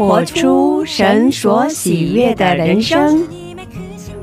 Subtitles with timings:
[0.00, 3.22] 活出神所喜悦的人生。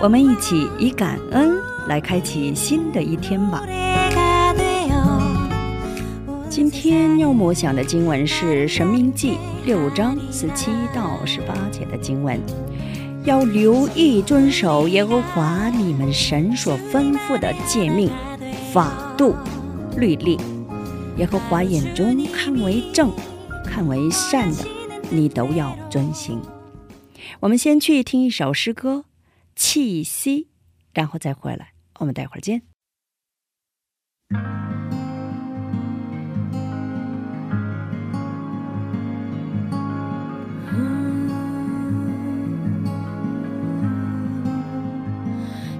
[0.00, 3.62] 我们一起以感恩来开启新的一天吧。
[6.48, 12.36] 今天要默想的经文是《神明记》六章十七到十八节的经文，
[13.22, 18.10] 要留意遵守耶和华你们神所吩咐的诫命、
[18.72, 19.36] 法度、
[19.96, 20.36] 律例。
[21.18, 23.12] 耶和华眼中看为正、
[23.64, 24.64] 看为善的，
[25.10, 26.40] 你都要遵行。
[27.40, 28.96] 我们先去听一首诗歌
[29.54, 30.42] 《气息》，
[30.92, 31.72] 然后再回来。
[31.98, 32.62] 我们待会儿见。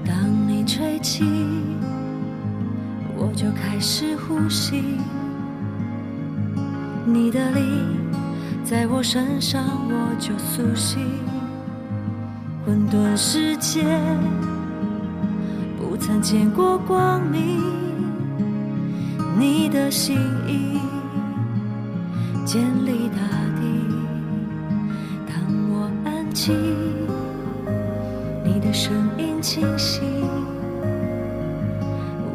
[0.05, 1.25] 当你吹气，
[3.17, 4.83] 我就开始呼吸。
[7.07, 7.61] 你的力
[8.71, 11.05] 在我身上，我就苏醒。
[12.65, 13.83] 混沌世界
[15.77, 17.61] 不曾见过光明，
[19.37, 20.79] 你的心意
[22.45, 23.17] 建立大
[23.59, 23.67] 地。
[25.27, 25.35] 当
[25.73, 26.55] 我安静。
[28.45, 30.01] 你的声音清晰，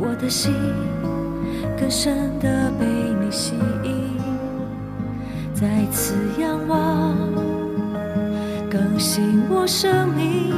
[0.02, 0.54] 我的心
[1.80, 2.86] 更深的被
[3.22, 4.05] 你吸引，
[5.56, 7.16] 再次仰望，
[8.70, 10.54] 更新我生命。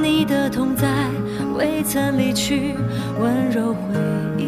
[0.00, 0.86] 你的同在
[1.58, 2.74] 未曾离去，
[3.20, 3.78] 温柔回
[4.38, 4.46] 忆，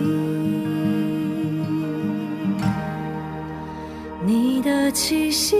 [4.24, 5.56] 你的气息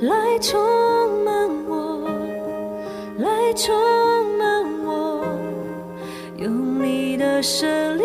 [0.00, 0.60] 来充
[1.24, 2.08] 满我。
[3.18, 3.74] 来充
[4.38, 5.24] 满我，
[6.36, 8.04] 用你的神力，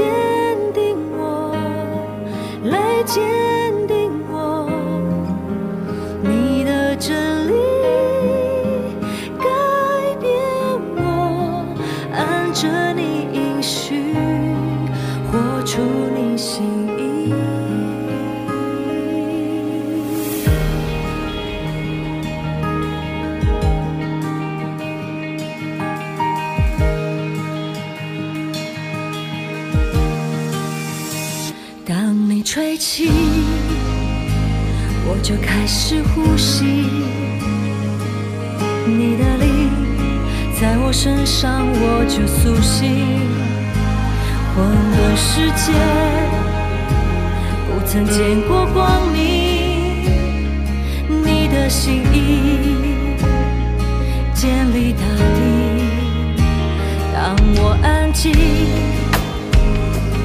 [0.00, 0.29] 来
[32.80, 33.10] 气。
[35.06, 36.64] 我就开始呼吸，
[38.86, 39.68] 你的力
[40.58, 43.20] 在我身上，我就苏醒。
[44.56, 45.72] 混沌世界
[47.66, 50.04] 不曾见过光明，
[51.22, 52.16] 你的心意
[54.32, 55.04] 建立大
[55.36, 55.38] 地。
[57.12, 58.32] 当我安静，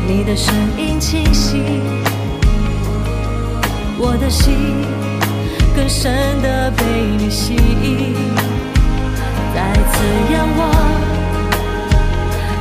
[0.08, 2.05] 你的声音清晰。
[3.98, 4.54] 我的心
[5.76, 6.84] 更深的被
[7.18, 8.14] 你吸引，
[9.54, 10.70] 再次仰望，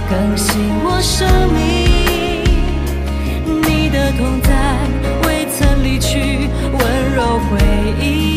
[0.09, 0.53] 更新
[0.85, 1.59] 我生命。
[3.63, 4.49] 你的痛在
[5.27, 7.59] 未曾离去，温柔回
[8.01, 8.34] 忆。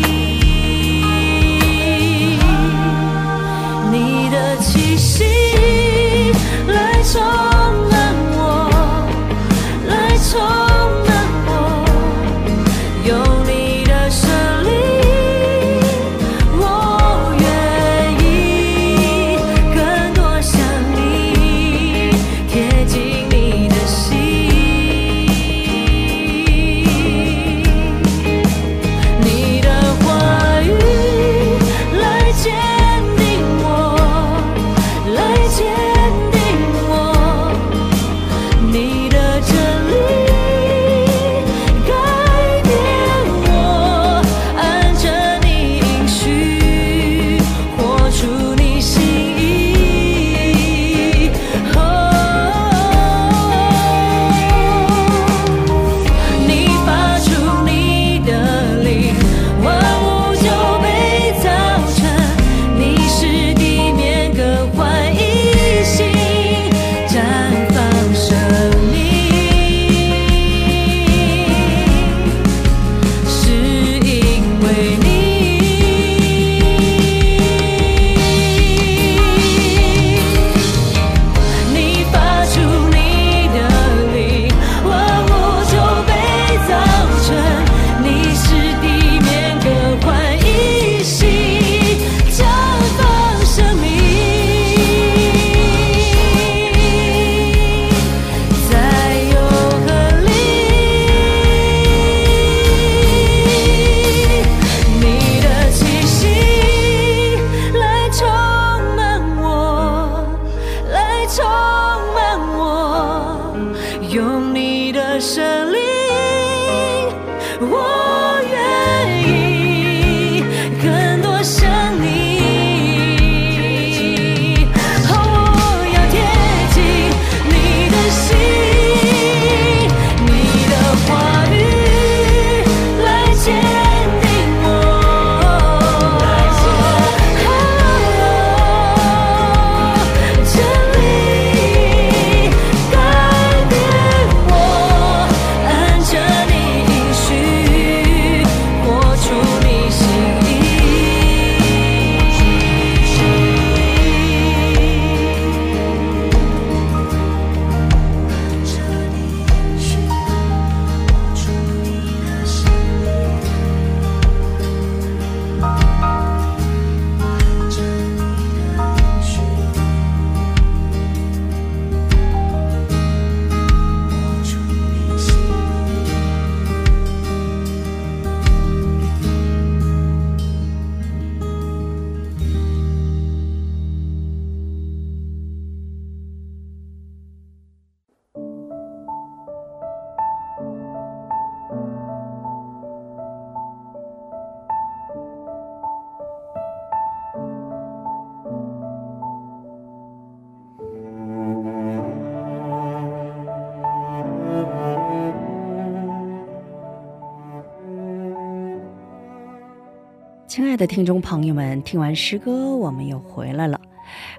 [210.58, 213.80] 亲爱的听众朋友们，听完诗歌，我们又回来了。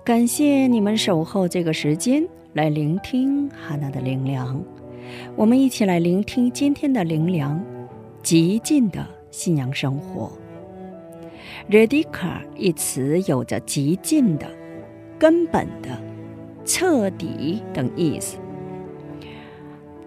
[0.04, 2.21] 感谢你们守候这个时间
[2.51, 4.62] 来聆听哈娜的灵粮。
[5.38, 7.63] 我们一起来聆听今天的灵粮：
[8.21, 10.30] 极尽的信仰生活。
[11.69, 14.45] radical 一词有着极尽的、
[15.18, 15.98] 根本的、
[16.66, 18.36] 彻底等意思。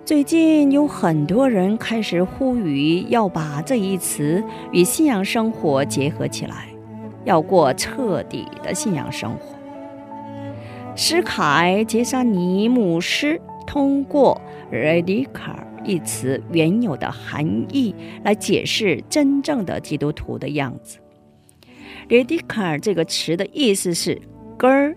[0.04, 6.66] 最近有很多人开始呼吁要把这一词与信仰生活结合起来，
[7.24, 9.56] 要过彻底的信仰生活。
[10.96, 14.40] 斯凯杰沙尼牧师通过
[14.72, 15.54] “radical”
[15.84, 17.94] 一词原有的含义
[18.24, 20.98] 来解释真正的基督徒的样子。
[22.08, 24.20] “radical” 这个词的意思是
[24.58, 24.96] 根儿，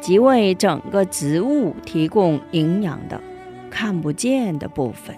[0.00, 3.20] 即为整个植物提供营养的。
[3.76, 5.14] 看不见的部分，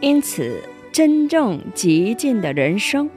[0.00, 0.62] 因此，
[0.92, 3.10] 真正极尽的人生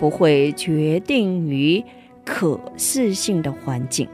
[0.00, 1.84] 不会决定于
[2.24, 4.08] 可视性的环境。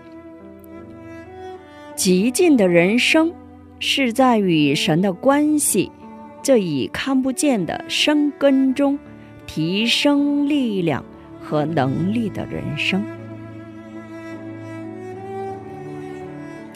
[1.96, 3.32] 极尽的人生
[3.78, 5.90] 是在与神的关系
[6.42, 8.98] 这一看不见的生根中
[9.46, 11.02] 提升力量
[11.40, 13.02] 和能力的人生。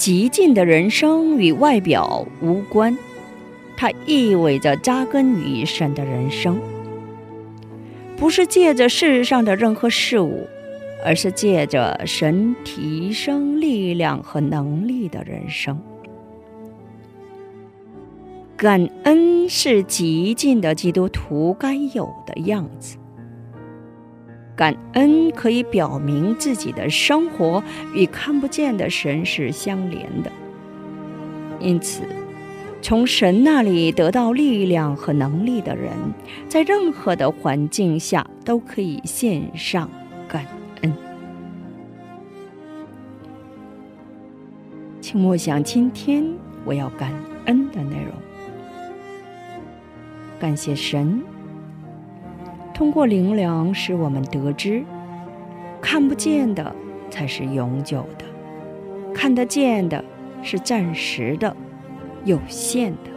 [0.06, 2.96] 极尽的人生与外表无关，
[3.76, 6.60] 它意味着扎根于神的人生，
[8.16, 10.46] 不是借着世上的任何事物，
[11.04, 15.76] 而是借着神提升力量和能力的人生。
[18.56, 22.96] 感恩是极尽的基督徒该有的样子。
[24.56, 30.32] 感恩可以表明自己的生活与看不见的神是相连的，
[31.60, 32.02] 因此，
[32.80, 35.92] 从神那里得到力量和能力的人，
[36.48, 39.90] 在任何的环境下都可以献上
[40.26, 40.46] 感
[40.80, 40.92] 恩。
[45.02, 46.24] 请默想今天
[46.64, 47.12] 我要感
[47.44, 48.12] 恩的内容，
[50.40, 51.22] 感谢神。
[52.76, 54.84] 通过灵粮，使我们得知，
[55.80, 56.76] 看不见的
[57.08, 58.24] 才是永久的，
[59.14, 60.04] 看得见的
[60.42, 61.56] 是暂时的、
[62.26, 63.10] 有限的，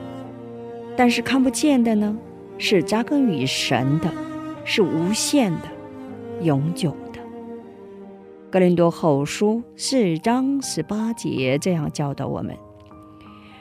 [0.96, 2.18] 但是看不见的呢，
[2.58, 4.10] 是扎根于神的，
[4.64, 5.68] 是无限的、
[6.42, 7.20] 永久的。
[8.50, 12.56] 格林多后书四章十八节这样教导我们：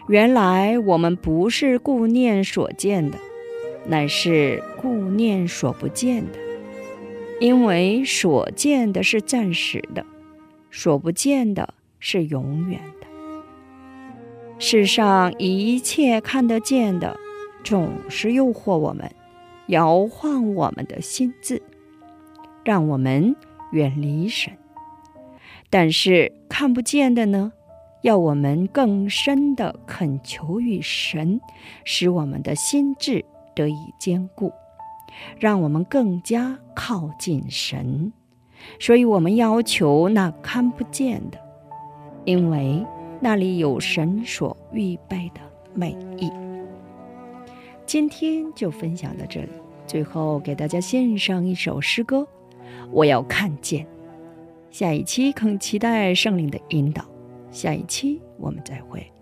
[0.06, 3.18] 原来我们不是顾念所见的。
[3.88, 6.38] 乃是顾念所不见的，
[7.40, 10.04] 因为所见的是暂时的，
[10.70, 13.06] 所不见的是永远的。
[14.58, 17.16] 世上一切看得见的，
[17.64, 19.10] 总是诱惑我们，
[19.68, 21.62] 摇晃我们的心智，
[22.64, 23.34] 让我们
[23.72, 24.52] 远离神；
[25.70, 27.52] 但是看不见的呢，
[28.02, 31.40] 要我们更深的恳求与神，
[31.84, 33.24] 使我们的心智。
[33.58, 34.52] 得以坚固，
[35.38, 38.12] 让我们更加靠近神。
[38.78, 41.38] 所以，我们要求那看不见的，
[42.24, 42.86] 因为
[43.20, 45.40] 那里有神所预备的
[45.74, 46.30] 美意。
[47.84, 49.48] 今天就分享到这里。
[49.86, 52.28] 最后给大家献上一首诗歌，
[52.90, 53.86] 我要看见。
[54.70, 57.02] 下一期更期待圣灵的引导。
[57.50, 59.17] 下一期我们再会。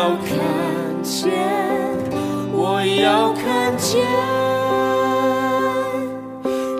[0.00, 1.30] 要看见
[2.54, 4.00] 我要看见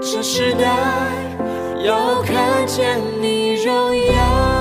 [0.00, 0.64] 这时代
[1.84, 4.59] 要看见你荣耀。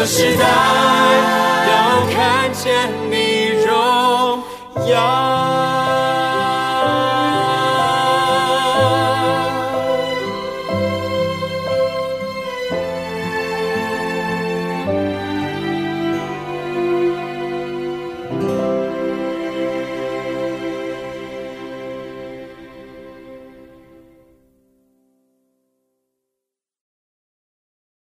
[0.00, 0.79] 这时代